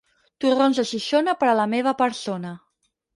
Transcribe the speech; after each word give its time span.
Torrons 0.43 0.79
de 0.81 0.85
Xixona 0.91 1.35
per 1.41 1.49
a 1.49 1.53
la 1.59 1.65
meva 1.73 1.93
persona. 1.99 2.55